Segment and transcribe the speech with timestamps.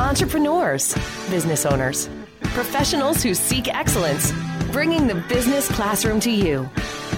[0.00, 0.94] entrepreneurs,
[1.28, 2.08] business owners,
[2.40, 4.32] professionals who seek excellence,
[4.72, 6.68] bringing the business classroom to you.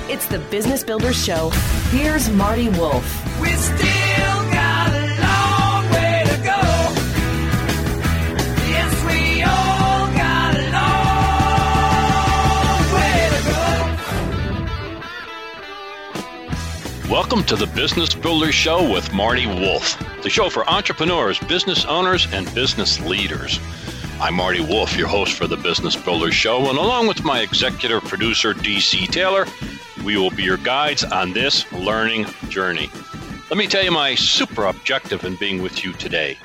[0.08, 1.50] It's the Business Builders Show.
[1.90, 3.40] Here's Marty Wolff.
[17.12, 22.26] Welcome to the Business Builders Show with Marty Wolff, the show for entrepreneurs, business owners,
[22.32, 23.60] and business leaders.
[24.18, 28.02] I'm Marty Wolff, your host for the Business Builders Show, and along with my executive
[28.04, 29.44] producer, DC Taylor,
[30.02, 32.90] we will be your guides on this learning journey.
[33.50, 36.38] Let me tell you my super objective in being with you today.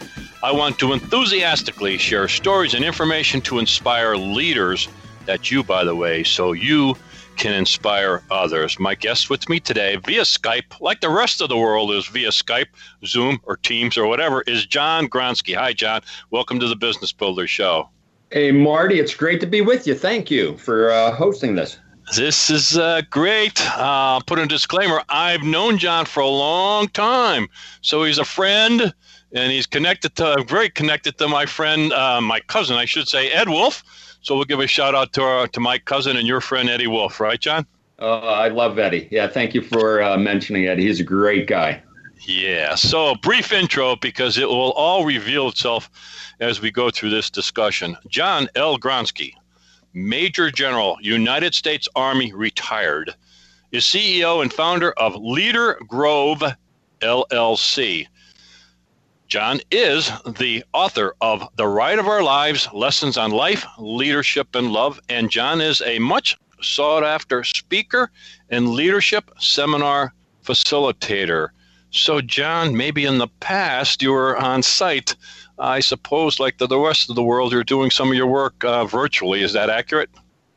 [0.43, 4.89] I want to enthusiastically share stories and information to inspire leaders
[5.27, 6.97] that you, by the way, so you
[7.37, 8.79] can inspire others.
[8.79, 12.29] My guest with me today via Skype, like the rest of the world is via
[12.29, 12.67] Skype,
[13.05, 15.55] Zoom, or Teams, or whatever, is John Gronski.
[15.55, 16.01] Hi, John.
[16.31, 17.89] Welcome to the Business Builder Show.
[18.31, 19.95] Hey, Marty, it's great to be with you.
[19.95, 21.77] Thank you for uh, hosting this.
[22.15, 23.61] This is uh, great.
[23.77, 27.47] Uh, put a disclaimer I've known John for a long time.
[27.81, 28.93] So he's a friend
[29.33, 33.29] and he's connected to, very connected to my friend, uh, my cousin, I should say,
[33.31, 33.83] Ed Wolf.
[34.21, 36.87] So we'll give a shout out to, our, to my cousin and your friend, Eddie
[36.87, 37.65] Wolf, right, John?
[37.99, 39.07] Uh, I love Eddie.
[39.11, 40.83] Yeah, thank you for uh, mentioning Eddie.
[40.83, 41.81] He's a great guy.
[42.27, 42.75] Yeah.
[42.75, 45.89] So, brief intro because it will all reveal itself
[46.39, 47.95] as we go through this discussion.
[48.07, 48.77] John L.
[48.77, 49.33] Gronski,
[49.93, 53.15] Major General, United States Army, retired,
[53.71, 56.43] is CEO and founder of Leader Grove
[57.01, 58.07] LLC.
[59.27, 64.71] John is the author of The Ride of Our Lives Lessons on Life, Leadership, and
[64.71, 65.01] Love.
[65.09, 68.09] And John is a much sought after speaker
[68.49, 70.13] and leadership seminar
[70.45, 71.49] facilitator.
[71.91, 75.13] So, John, maybe in the past you were on site.
[75.59, 78.63] I suppose, like the, the rest of the world, you're doing some of your work
[78.63, 79.41] uh, virtually.
[79.41, 80.09] Is that accurate?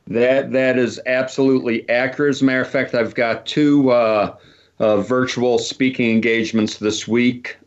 [0.07, 2.35] That that is absolutely accurate.
[2.35, 4.35] As a matter of fact, I've got two uh,
[4.79, 7.57] uh, virtual speaking engagements this week.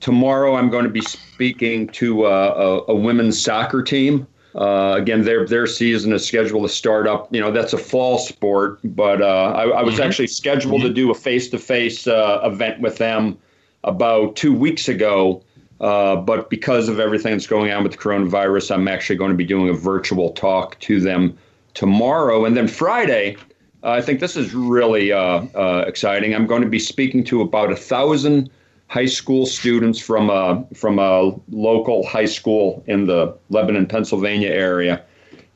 [0.00, 4.26] Tomorrow, I'm going to be speaking to uh, a, a women's soccer team.
[4.54, 7.32] Uh, again, their their season is scheduled to start up.
[7.32, 10.02] You know, that's a fall sport, but uh, I, I, was mm-hmm.
[10.02, 10.88] actually scheduled mm-hmm.
[10.88, 13.38] to do a face to face event with them
[13.84, 15.42] about two weeks ago.
[15.80, 19.36] Uh, but because of everything that's going on with the coronavirus, I'm actually going to
[19.36, 21.38] be doing a virtual talk to them
[21.72, 22.44] tomorrow.
[22.44, 23.36] And then Friday,
[23.82, 26.34] I think this is really uh, uh exciting.
[26.34, 28.50] I'm going to be speaking to about a thousand
[28.90, 35.02] high school students from a, from a local high school in the Lebanon, Pennsylvania area.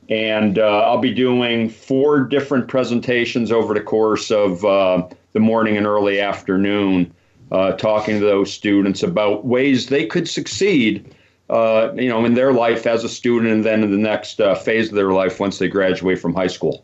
[0.09, 5.85] And uh, I'll be doing four different presentations over the course of the morning and
[5.85, 7.13] early afternoon
[7.51, 11.13] uh, talking to those students about ways they could succeed,
[11.49, 14.55] uh, you know, in their life as a student, and then in the next uh,
[14.55, 16.83] phase of their life once they graduate from high school.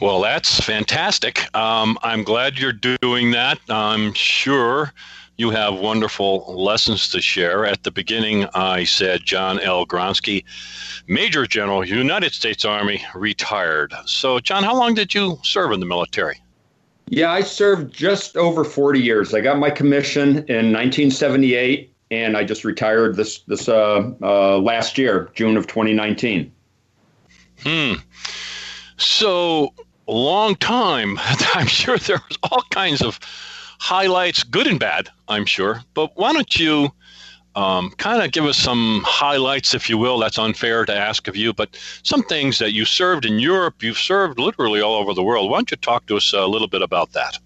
[0.00, 1.54] Well, that's fantastic.
[1.54, 3.58] Um, I'm glad you're doing that.
[3.68, 4.94] I'm sure
[5.36, 7.66] you have wonderful lessons to share.
[7.66, 9.84] At the beginning, I said John L.
[9.84, 10.44] Gronski,
[11.06, 13.92] Major General, United States Army, retired.
[14.06, 16.40] So, John, how long did you serve in the military?
[17.08, 19.34] Yeah, I served just over 40 years.
[19.34, 24.96] I got my commission in 1978, and I just retired this this uh, uh, last
[24.96, 26.50] year, June of 2019.
[27.62, 27.94] Hmm.
[28.96, 29.74] So
[30.12, 31.18] long time.
[31.54, 33.18] I'm sure there was all kinds of
[33.78, 35.08] highlights, good and bad.
[35.28, 35.82] I'm sure.
[35.94, 36.92] But why don't you
[37.56, 40.18] um, kind of give us some highlights, if you will.
[40.18, 43.98] That's unfair to ask of you, but some things that you served in Europe, you've
[43.98, 45.50] served literally all over the world.
[45.50, 47.38] Why don't you talk to us a little bit about that?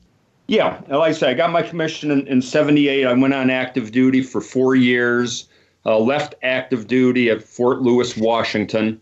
[0.47, 3.07] Yeah, like I said, I got my commission in, in 78.
[3.07, 5.49] I went on active duty for four years,
[5.87, 9.01] uh, left active duty at Fort Lewis, Washington,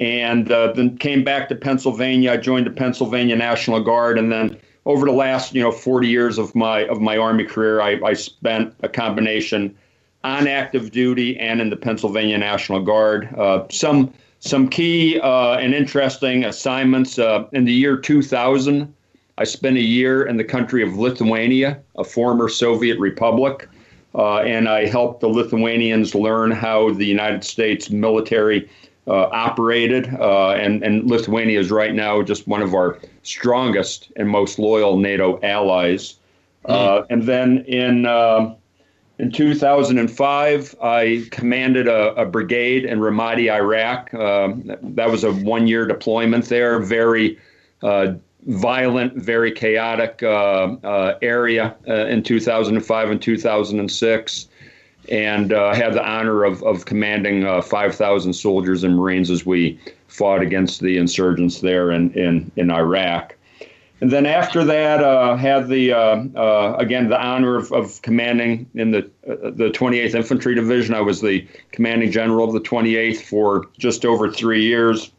[0.00, 2.32] and uh, then came back to Pennsylvania.
[2.32, 4.56] I joined the Pennsylvania National Guard, and then
[4.86, 8.14] over the last you know 40 years of my of my Army career, I, I
[8.14, 9.76] spent a combination
[10.24, 13.28] on active duty and in the Pennsylvania National Guard.
[13.36, 18.92] Uh, some some key uh, and interesting assignments uh, in the year 2000.
[19.36, 23.68] I spent a year in the country of Lithuania, a former Soviet republic,
[24.14, 28.68] uh, and I helped the Lithuanians learn how the United States military
[29.06, 30.14] operated.
[30.14, 34.98] Uh, and, and Lithuania is right now just one of our strongest and most loyal
[34.98, 36.16] NATO allies.
[36.66, 37.06] Mm.
[37.08, 38.56] and then in um,
[39.20, 44.14] in 2005, I commanded a, a brigade in Ramadi, Iraq.
[44.14, 47.38] Uh, that was a one year deployment there, very
[47.82, 48.14] uh,
[48.46, 54.48] violent, very chaotic uh, uh area uh, in 2005 and 2006.
[55.10, 59.78] And uh, had the honor of, of commanding uh, 5,000 soldiers and Marines as we
[60.08, 63.36] fought against the insurgents there in, in, in Iraq.
[64.00, 68.68] And then after that, uh, had the uh, uh, again the honor of, of commanding
[68.74, 70.94] in the uh, the 28th Infantry Division.
[70.94, 75.10] I was the commanding general of the 28th for just over three years.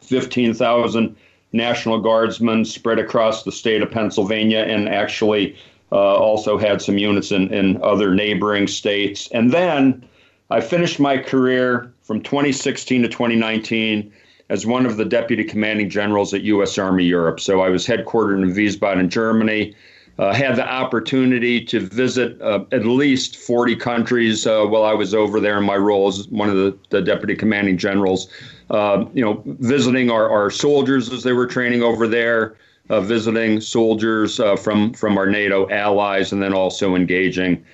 [0.00, 1.16] 15,000
[1.52, 5.56] National Guardsmen spread across the state of Pennsylvania, and actually
[5.98, 9.28] also had some units in, in other neighboring states.
[9.32, 10.06] And then
[10.50, 14.12] I finished my career from 2016 to 2019
[14.48, 16.78] as one of the deputy commanding generals at U.S.
[16.78, 17.40] Army Europe.
[17.40, 19.74] So I was headquartered in Wiesbaden, Germany.
[20.18, 25.12] Uh, had the opportunity to visit uh, at least 40 countries uh, while I was
[25.12, 28.30] over there in my role as one of the, the deputy commanding generals.
[28.70, 32.56] Uh, you know, visiting our, our soldiers as they were training over there,
[32.90, 37.64] uh, visiting soldiers uh, from from our NATO allies, and then also engaging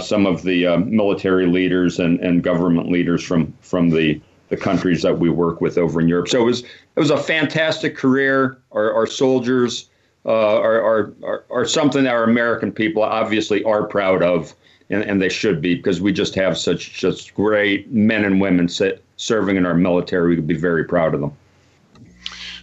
[0.00, 5.18] some of the military leaders and, and government leaders from from the the countries that
[5.18, 6.28] we work with over in Europe.
[6.28, 8.58] So it was it was a fantastic career.
[8.72, 9.90] Our, our soldiers
[10.26, 14.54] uh, are, are, are are something that our American people obviously are proud of,
[14.90, 18.68] and, and they should be because we just have such just great men and women
[18.68, 20.30] sit, serving in our military.
[20.30, 21.32] We could be very proud of them.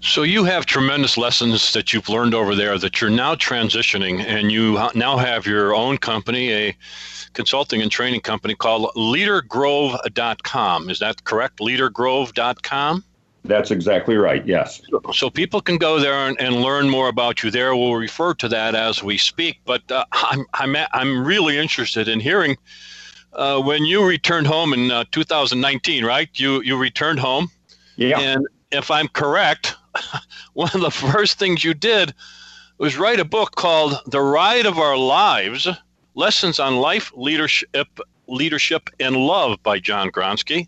[0.02, 4.52] So you have tremendous lessons that you've learned over there that you're now transitioning, and
[4.52, 6.78] you now have your own company, a
[7.34, 10.90] consulting and training company called leadergrove.com.
[10.90, 11.60] Is that correct?
[11.60, 13.04] Leadergrove.com?
[13.44, 14.82] That's exactly right, yes.
[15.14, 17.76] So people can go there and, and, learn more about you there.
[17.76, 19.60] We'll refer to that as we speak.
[19.66, 22.58] But uh, I'm, I'm, I'm really interested in hearing
[23.34, 26.30] uh, when you returned home in uh, 2019, right?
[26.36, 27.50] You, you returned home.
[27.96, 28.20] Yeah.
[28.20, 29.76] And if I'm correct,
[30.54, 32.14] one of the first things you did
[32.78, 35.68] was write a book called The Ride of Our Lives
[36.16, 40.68] Lessons on Life, Leadership, Leadership, and Love by John Gronski.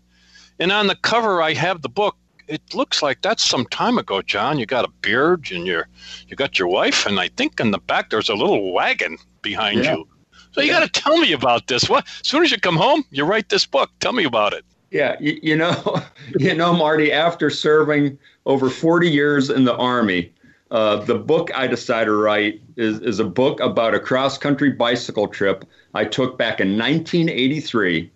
[0.58, 2.16] And on the cover, I have the book.
[2.46, 4.58] It looks like that's some time ago, John.
[4.58, 5.88] You got a beard and you're,
[6.28, 9.84] you got your wife, and I think in the back there's a little wagon behind
[9.84, 9.96] yeah.
[9.96, 10.08] you.
[10.52, 10.80] So you yeah.
[10.80, 11.88] got to tell me about this.
[11.88, 12.06] What?
[12.06, 13.90] As soon as you come home, you write this book.
[13.98, 14.64] Tell me about it.
[14.94, 16.00] Yeah, you, you know,
[16.38, 17.10] you know, Marty.
[17.10, 20.32] After serving over 40 years in the army,
[20.70, 24.70] uh, the book I decided to write is, is a book about a cross country
[24.70, 25.64] bicycle trip
[25.94, 28.08] I took back in 1983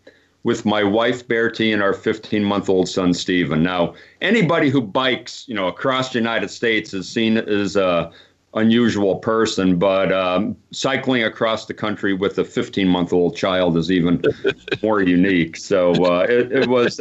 [0.44, 3.60] with my wife Bertie and our 15 month old son Stephen.
[3.60, 8.12] Now, anybody who bikes, you know, across the United States is seen as a
[8.54, 13.90] unusual person, but um, cycling across the country with a 15 month old child is
[13.90, 14.22] even
[14.82, 15.56] more unique.
[15.56, 17.00] So uh, it, it was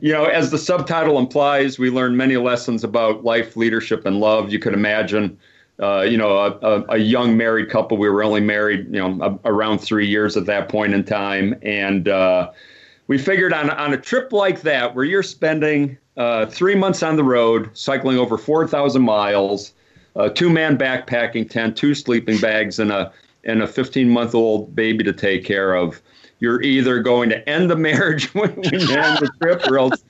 [0.00, 4.52] you know, as the subtitle implies, we learned many lessons about life, leadership, and love.
[4.52, 5.36] You could imagine,
[5.80, 7.96] uh, you know, a, a, a, young married couple.
[7.96, 11.56] We were only married, you know, a, around three years at that point in time,
[11.62, 12.52] and uh,
[13.08, 17.16] we figured on on a trip like that, where you're spending uh, three months on
[17.16, 19.72] the road, cycling over four thousand miles,
[20.34, 23.12] two man backpacking tent, two sleeping bags, and a
[23.44, 26.00] and a 15 month old baby to take care of
[26.40, 30.04] you're either going to end the marriage when, you end the trip, or else,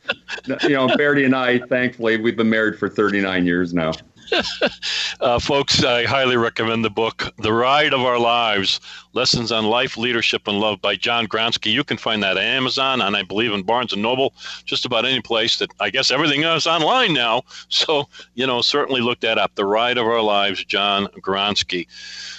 [0.62, 3.92] you know, Bertie and I, thankfully, we've been married for 39 years now.
[5.20, 8.80] uh, folks, I highly recommend the book, The Ride of Our Lives
[9.14, 11.72] Lessons on Life, Leadership, and Love by John Gronski.
[11.72, 15.04] You can find that at Amazon and I believe in Barnes and Noble, just about
[15.04, 17.42] any place that I guess everything is online now.
[17.68, 19.54] So, you know, certainly look that up.
[19.54, 21.86] The Ride of Our Lives, John Gronski.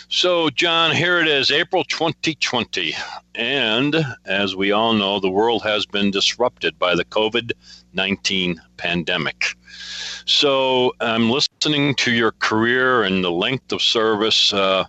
[0.08, 2.96] So, John, here it is, April 2020.
[3.34, 7.51] And as we all know, the world has been disrupted by the COVID
[7.94, 9.46] 19 pandemic.
[10.25, 14.53] So I'm listening to your career and the length of service.
[14.53, 14.86] Uh,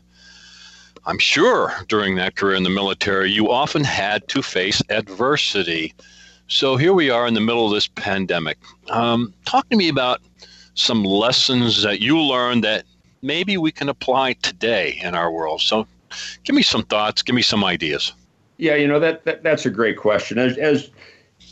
[1.07, 5.95] I'm sure during that career in the military, you often had to face adversity.
[6.49, 8.59] So here we are in the middle of this pandemic.
[8.91, 10.21] Um, talk to me about
[10.75, 12.85] some lessons that you learned that
[13.23, 15.61] maybe we can apply today in our world.
[15.61, 15.87] So
[16.43, 18.13] give me some thoughts, give me some ideas.
[18.59, 20.39] Yeah, you know that, that that's a great question.
[20.39, 20.91] As, as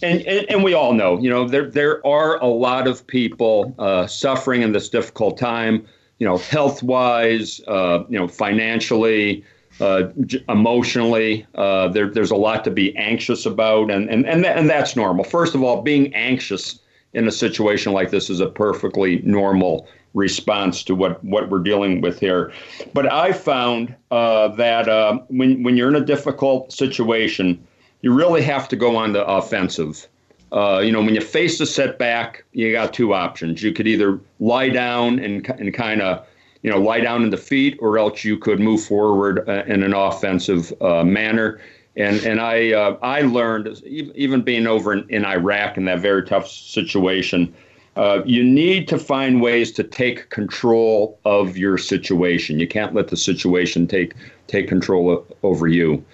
[0.03, 3.75] and, and, and, we all know, you know, there there are a lot of people
[3.79, 5.87] uh, suffering in this difficult time.
[6.18, 9.44] You know, health wise, uh, you know, financially,
[9.80, 10.04] uh,
[10.49, 11.47] emotionally.
[11.54, 15.25] Uh, there, there's a lot to be anxious about, and and and, and that's normal.
[15.25, 16.80] First of all, being anxious
[17.12, 22.00] in a situation like this is a perfectly normal response to what what we're dealing
[22.00, 22.52] with here.
[22.92, 27.66] But I found uh, that uh, when when you're in a difficult situation
[28.04, 30.06] you really have to go on the offensive.
[30.53, 33.63] Uh, you know, when you face a setback, you got two options.
[33.63, 36.25] You could either lie down and, and kind of,
[36.63, 39.93] you know, lie down in defeat, or else you could move forward uh, in an
[39.95, 41.61] offensive uh, manner.
[41.97, 46.25] And and I uh, I learned even being over in, in Iraq in that very
[46.25, 47.55] tough situation,
[47.97, 52.59] uh, you need to find ways to take control of your situation.
[52.59, 54.15] You can't let the situation take
[54.49, 56.05] take control of, over you.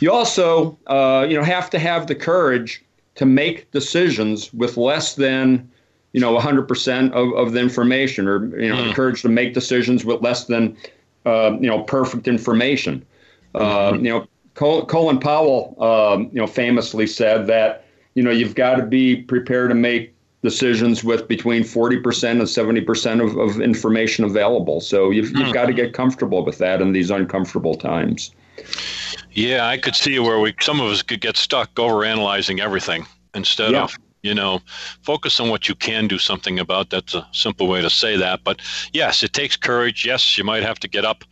[0.00, 2.82] You also uh, you know have to have the courage
[3.18, 5.70] to make decisions with less than
[6.12, 8.88] you know 100% of, of the information or you know mm.
[8.88, 10.76] the courage to make decisions with less than
[11.26, 13.04] uh, you know perfect information.
[13.54, 14.04] Uh, mm-hmm.
[14.04, 17.84] You know Colin Powell, um, you know, famously said that
[18.14, 23.24] you know you've got to be prepared to make decisions with between 40% and 70%
[23.24, 24.80] of, of information available.
[24.80, 28.32] So you've, you've got to get comfortable with that in these uncomfortable times.
[29.32, 33.06] Yeah, I could see where we some of us could get stuck over analyzing everything
[33.34, 33.84] instead yeah.
[33.84, 34.60] of you know
[35.02, 38.42] focus on what you can do something about that's a simple way to say that
[38.44, 38.60] but
[38.92, 41.24] yes it takes courage yes you might have to get up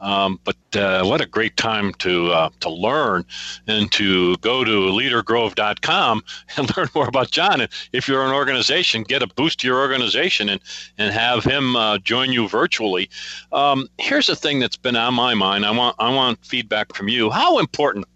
[0.00, 3.24] um, but uh, what a great time to uh, to learn
[3.66, 6.22] and to go to leadergrove.com
[6.56, 7.60] and learn more about John.
[7.60, 10.60] And if you're an organization, get a boost to your organization and
[10.98, 13.08] and have him uh, join you virtually.
[13.52, 15.64] Um, here's the thing that's been on my mind.
[15.64, 17.30] I want I want feedback from you.
[17.30, 18.06] How important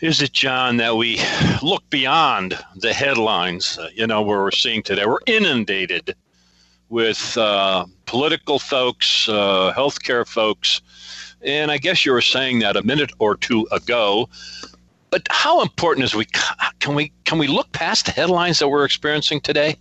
[0.00, 1.20] is it, John, that we
[1.62, 3.78] look beyond the headlines?
[3.78, 6.14] Uh, you know, where we're seeing today, we're inundated
[6.88, 10.80] with uh, political folks, uh, healthcare folks,
[11.42, 14.28] and I guess you were saying that a minute or two ago.
[15.10, 16.26] But how important is we
[16.80, 19.76] can we can we look past the headlines that we're experiencing today?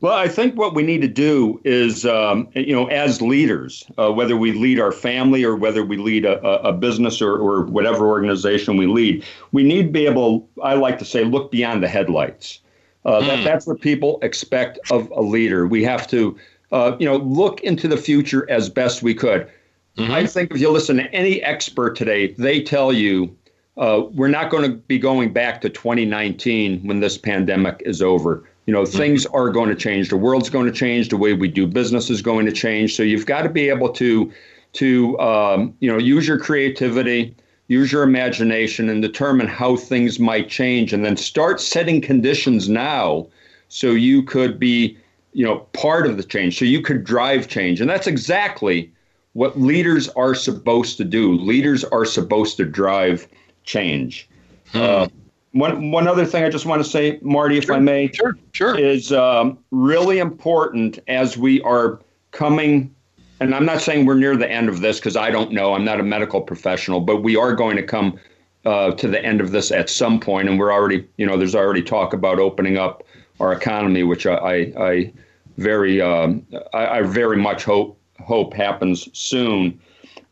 [0.00, 4.12] Well, I think what we need to do is, um, you know, as leaders, uh,
[4.12, 8.06] whether we lead our family or whether we lead a, a business or, or whatever
[8.06, 11.88] organization we lead, we need to be able, I like to say, look beyond the
[11.88, 12.60] headlights.
[13.04, 13.26] Uh, mm.
[13.26, 15.66] that, that's what people expect of a leader.
[15.66, 16.38] We have to,
[16.70, 19.50] uh, you know, look into the future as best we could.
[19.96, 20.12] Mm-hmm.
[20.12, 23.36] I think if you listen to any expert today, they tell you
[23.76, 28.44] uh, we're not going to be going back to 2019 when this pandemic is over.
[28.68, 30.10] You know, things are going to change.
[30.10, 31.08] The world's going to change.
[31.08, 32.94] The way we do business is going to change.
[32.94, 34.30] So you've got to be able to
[34.74, 37.34] to um, you know use your creativity
[37.68, 43.26] use your imagination and determine how things might change and then start setting conditions now
[43.68, 44.98] so you could be
[45.32, 48.92] you know part of the change so you could drive change and that's exactly
[49.32, 53.26] what leaders are supposed to do leaders are supposed to drive
[53.64, 54.28] change
[54.72, 54.78] hmm.
[54.78, 55.08] uh,
[55.52, 58.36] one, one other thing I just want to say, Marty, if sure, I may, sure,
[58.52, 58.78] sure.
[58.78, 62.00] is um, really important as we are
[62.30, 62.94] coming
[63.40, 65.74] and I'm not saying we're near the end of this because I don't know.
[65.74, 68.18] I'm not a medical professional, but we are going to come
[68.64, 71.54] uh, to the end of this at some point, and we're already, you know, there's
[71.54, 73.04] already talk about opening up
[73.40, 75.12] our economy, which I, I, I
[75.56, 79.80] very, um, I, I very much hope hope happens soon.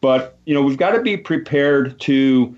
[0.01, 2.57] But you know, we've got to be prepared to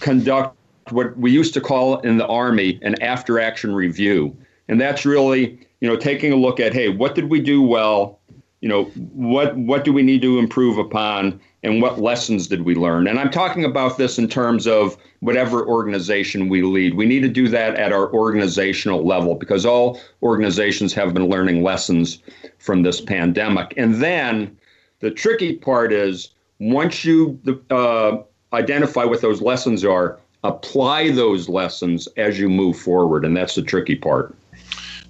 [0.00, 0.57] conduct
[0.92, 4.36] what we used to call in the Army an after action review,
[4.68, 8.18] and that's really, you know, taking a look at, hey, what did we do well?
[8.60, 11.40] you know what what do we need to improve upon?
[11.64, 13.08] And what lessons did we learn?
[13.08, 16.94] And i'm talking about this in terms of whatever organization we lead.
[16.94, 21.62] We need to do that at our organizational level because all organizations have been learning
[21.62, 22.22] lessons
[22.58, 23.74] from this pandemic.
[23.76, 24.56] And then
[25.00, 26.30] the tricky part is
[26.60, 27.40] once you
[27.70, 28.18] uh,
[28.52, 33.62] identify what those lessons are apply those lessons as you move forward and that's the
[33.62, 34.34] tricky part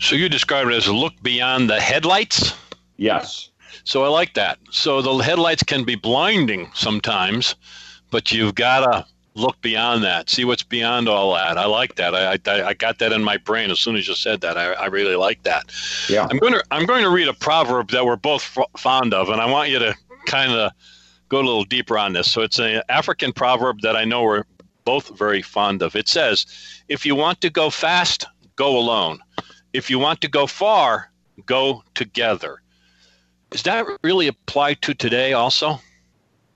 [0.01, 2.55] so you describe it as a look beyond the headlights
[2.99, 3.49] Yes.
[3.85, 4.59] So I like that.
[4.71, 7.55] So the headlights can be blinding sometimes,
[8.11, 11.57] but you've got to look beyond that, see what's beyond all that.
[11.57, 12.15] I like that.
[12.15, 14.59] I, I, I got that in my brain as soon as you said that.
[14.59, 15.71] I, I really like that.
[16.09, 16.27] Yeah.
[16.29, 19.29] I'm going to I'm going to read a proverb that we're both f- fond of,
[19.31, 19.95] and I want you to
[20.27, 20.73] kind of
[21.29, 22.31] go a little deeper on this.
[22.31, 24.45] So it's an African proverb that I know we're
[24.89, 25.95] both very fond of.
[25.95, 26.47] It says,
[26.89, 28.27] "If you want to go fast,
[28.57, 29.19] go alone.
[29.75, 31.11] If you want to go far,
[31.45, 32.63] go together."
[33.51, 35.81] Does that really apply to today also?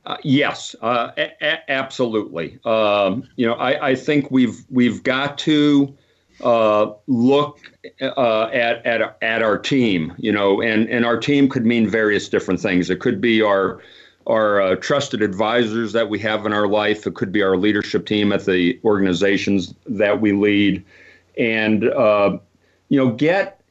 [0.05, 2.59] Uh, yes, uh, a- absolutely.
[2.65, 5.97] Um, you know, I, I, think we've we've got to
[6.43, 7.59] uh, look
[8.01, 10.15] uh, at at at our team.
[10.17, 12.91] You know, and and our team could mean various different things.
[12.91, 13.81] It could be our
[14.27, 17.07] our uh, trusted advisors that we have in our life.
[17.07, 20.85] It could be our leadership team at the organizations that we lead,
[21.39, 22.39] and uh,
[22.89, 23.63] you know, get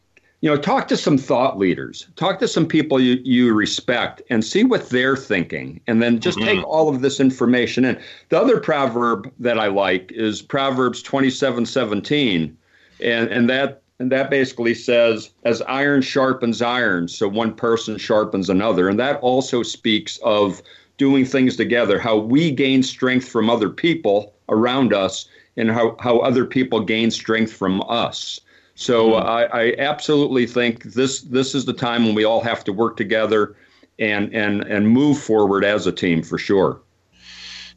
[0.41, 4.43] you know, talk to some thought leaders, talk to some people you, you respect and
[4.43, 5.79] see what they're thinking.
[5.86, 6.48] And then just mm-hmm.
[6.48, 8.01] take all of this information in.
[8.29, 12.58] The other proverb that I like is Proverbs 27 17.
[13.03, 18.50] And, and that and that basically says, as iron sharpens iron, so one person sharpens
[18.50, 18.89] another.
[18.89, 20.60] And that also speaks of
[20.98, 26.17] doing things together, how we gain strength from other people around us and how, how
[26.17, 28.41] other people gain strength from us.
[28.74, 32.63] So uh, I, I absolutely think this this is the time when we all have
[32.63, 33.55] to work together
[34.00, 36.81] and and and move forward as a team for sure.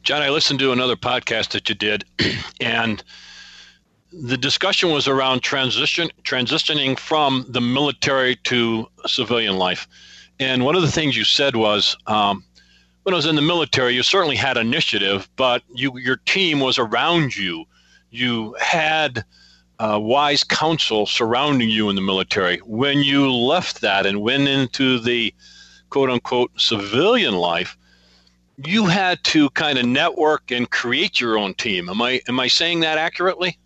[0.01, 2.05] John, I listened to another podcast that you did,
[2.59, 3.03] and
[4.21, 9.87] the discussion was around transition transitioning from the military to civilian life.
[10.39, 12.43] And one of the things you said was, um,
[13.03, 16.77] when I was in the military, you certainly had initiative, but you your team was
[16.77, 17.65] around you.
[18.09, 19.23] You had
[19.79, 22.57] uh, wise counsel surrounding you in the military.
[22.59, 25.33] When you left that and went into the
[25.89, 27.77] quote unquote civilian life,
[28.63, 31.89] you had to kind of network and create your own team.
[31.89, 33.57] Am I am I saying that accurately?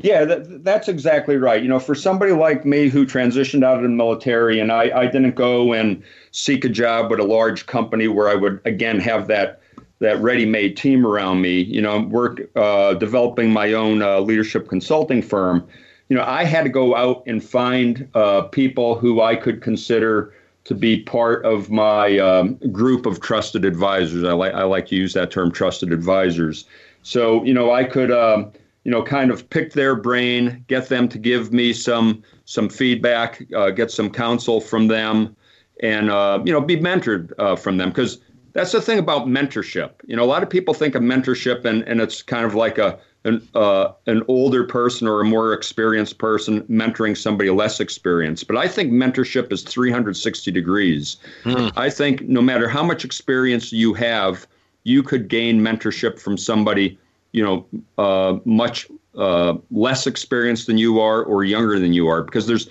[0.00, 1.60] Yeah, that, that's exactly right.
[1.60, 5.06] You know, for somebody like me who transitioned out of the military and I, I
[5.06, 9.26] didn't go and seek a job with a large company where I would again have
[9.26, 9.60] that
[9.98, 11.62] that ready-made team around me.
[11.62, 15.66] You know, work uh, developing my own uh, leadership consulting firm.
[16.08, 20.32] You know, I had to go out and find uh, people who I could consider
[20.62, 24.22] to be part of my um, group of trusted advisors.
[24.22, 26.66] I like I like to use that term, trusted advisors.
[27.02, 28.12] So you know, I could.
[28.12, 28.52] Um,
[28.88, 33.44] you know, kind of pick their brain, get them to give me some some feedback,
[33.54, 35.36] uh, get some counsel from them,
[35.82, 38.16] and uh, you know, be mentored uh, from them because
[38.54, 39.90] that's the thing about mentorship.
[40.06, 42.78] You know, a lot of people think of mentorship and, and it's kind of like
[42.78, 48.46] a an uh, an older person or a more experienced person mentoring somebody less experienced.
[48.46, 51.18] But I think mentorship is 360 degrees.
[51.44, 51.72] Mm.
[51.76, 54.46] I think no matter how much experience you have,
[54.84, 56.98] you could gain mentorship from somebody
[57.32, 57.66] you know,
[57.98, 62.68] uh, much uh, less experienced than you are or younger than you are, because there's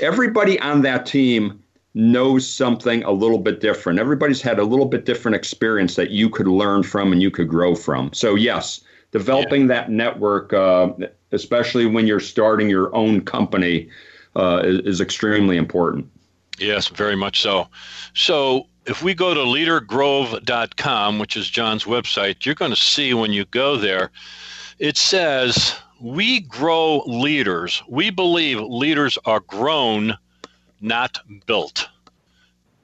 [0.00, 1.62] everybody on that team
[1.94, 3.98] knows something a little bit different.
[3.98, 7.48] Everybody's had a little bit different experience that you could learn from and you could
[7.48, 8.12] grow from.
[8.12, 9.68] So yes, developing yeah.
[9.68, 10.92] that network, uh,
[11.32, 13.88] especially when you're starting your own company,
[14.36, 16.08] uh, is, is extremely important.
[16.58, 17.66] Yes, very much so.
[18.14, 23.32] So if we go to leadergrove.com, which is John's website, you're going to see when
[23.32, 24.10] you go there,
[24.80, 27.84] it says, We grow leaders.
[27.88, 30.18] We believe leaders are grown,
[30.80, 31.88] not built.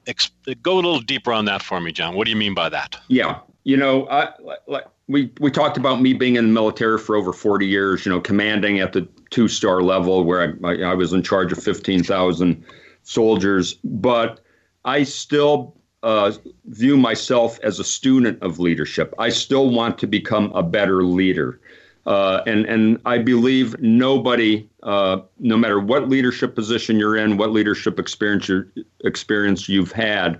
[0.07, 0.31] Ex-
[0.63, 2.15] go a little deeper on that for me, John.
[2.15, 2.97] What do you mean by that?
[3.09, 3.39] Yeah.
[3.65, 4.29] You know, I,
[4.67, 8.11] like, we, we talked about me being in the military for over 40 years, you
[8.11, 11.61] know, commanding at the two star level where I, I, I was in charge of
[11.61, 12.63] 15,000
[13.03, 13.73] soldiers.
[13.83, 14.39] But
[14.85, 16.31] I still uh,
[16.65, 19.13] view myself as a student of leadership.
[19.17, 21.59] I still want to become a better leader.
[22.05, 27.51] Uh, and, and I believe nobody, uh, no matter what leadership position you're in, what
[27.51, 28.65] leadership experience, you
[29.03, 30.39] experience you've had,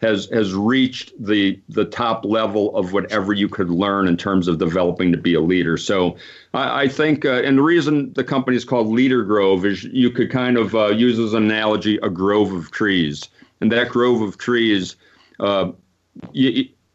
[0.00, 4.58] has has reached the the top level of whatever you could learn in terms of
[4.58, 5.76] developing to be a leader.
[5.76, 6.16] So
[6.52, 10.10] I, I think, uh, and the reason the company is called Leader Grove is you
[10.10, 13.28] could kind of uh, use as an analogy a grove of trees
[13.60, 14.96] and that grove of trees
[15.40, 15.70] uh,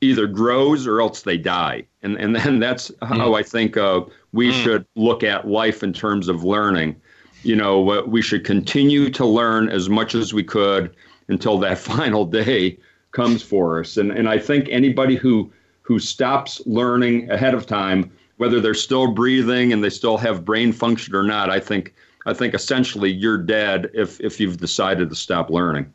[0.01, 1.85] either grows or else they die.
[2.01, 3.33] And and then that's how.
[3.33, 4.63] I think uh, we mm.
[4.63, 6.95] should look at life in terms of learning.
[7.43, 10.95] You know, we should continue to learn as much as we could
[11.29, 12.77] until that final day
[13.11, 13.97] comes for us.
[13.97, 19.11] And and I think anybody who who stops learning ahead of time, whether they're still
[19.11, 21.93] breathing and they still have brain function or not, I think
[22.25, 25.91] I think essentially you're dead if if you've decided to stop learning.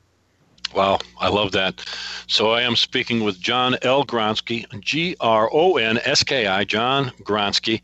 [0.74, 1.84] Wow, I love that.
[2.26, 4.04] So I am speaking with John L.
[4.04, 7.80] Gronski, G R O N S K I, John Gronski.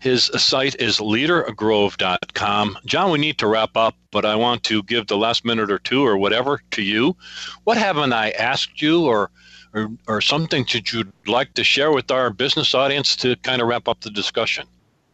[0.00, 2.78] His site is leadergrove.com.
[2.84, 5.78] John, we need to wrap up, but I want to give the last minute or
[5.78, 7.16] two or whatever to you.
[7.64, 9.30] What haven't I asked you or
[9.72, 13.68] or, or something that you'd like to share with our business audience to kind of
[13.68, 14.66] wrap up the discussion?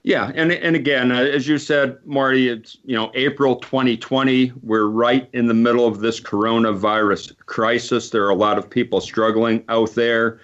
[0.04, 4.52] Yeah, and and again, uh, as you said, Marty, it's you know April 2020.
[4.62, 8.10] We're right in the middle of this coronavirus crisis.
[8.10, 10.40] There are a lot of people struggling out there,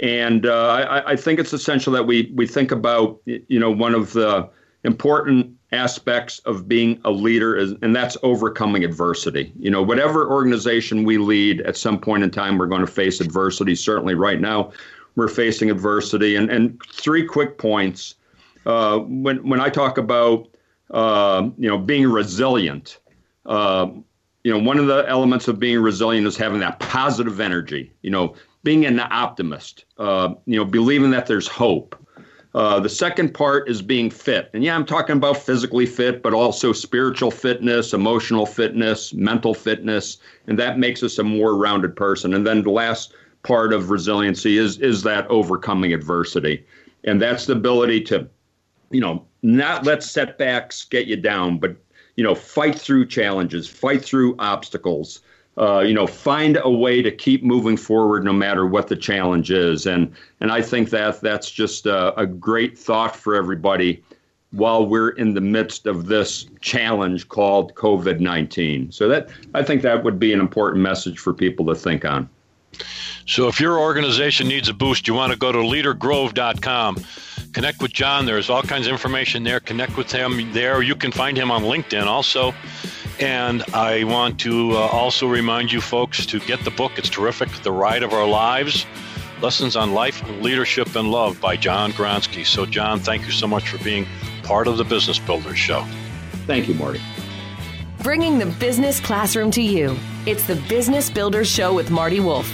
[0.00, 3.96] and uh, I, I think it's essential that we we think about you know one
[3.96, 4.48] of the
[4.84, 9.52] important aspects of being a leader is, and that's overcoming adversity.
[9.58, 13.20] You know, whatever organization we lead, at some point in time, we're going to face
[13.20, 13.74] adversity.
[13.74, 14.70] Certainly, right now,
[15.16, 16.36] we're facing adversity.
[16.36, 18.14] And and three quick points
[18.66, 20.48] uh, when when I talk about
[20.90, 22.98] uh, you know being resilient,
[23.46, 23.88] uh,
[24.44, 27.92] you know one of the elements of being resilient is having that positive energy.
[28.02, 29.84] You know, being an optimist.
[29.98, 31.96] Uh, you know, believing that there's hope.
[32.52, 36.34] Uh, the second part is being fit, and yeah, I'm talking about physically fit, but
[36.34, 40.18] also spiritual fitness, emotional fitness, mental fitness,
[40.48, 42.34] and that makes us a more rounded person.
[42.34, 46.66] And then the last part of resiliency is is that overcoming adversity,
[47.04, 48.28] and that's the ability to
[48.90, 51.76] you know, not let setbacks get you down, but
[52.16, 55.20] you know, fight through challenges, fight through obstacles.
[55.58, 59.50] Uh, you know, find a way to keep moving forward no matter what the challenge
[59.50, 64.02] is, and and I think that that's just a, a great thought for everybody
[64.52, 68.90] while we're in the midst of this challenge called COVID nineteen.
[68.92, 72.28] So that I think that would be an important message for people to think on.
[73.26, 76.96] So if your organization needs a boost, you want to go to leadergrove.com.
[77.52, 78.26] Connect with John.
[78.26, 79.60] There's all kinds of information there.
[79.60, 80.82] Connect with him there.
[80.82, 82.54] You can find him on LinkedIn also.
[83.18, 86.92] And I want to uh, also remind you folks to get the book.
[86.96, 87.50] It's terrific.
[87.62, 88.86] The Ride of Our Lives
[89.42, 92.44] Lessons on Life, Leadership, and Love by John Gronski.
[92.44, 94.06] So, John, thank you so much for being
[94.42, 95.86] part of the Business Builders Show.
[96.46, 97.00] Thank you, Marty.
[98.02, 99.96] Bringing the business classroom to you.
[100.26, 102.50] It's the Business Builders Show with Marty Wolff.